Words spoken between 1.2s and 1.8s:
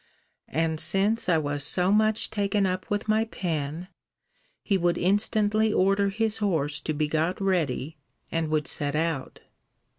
I was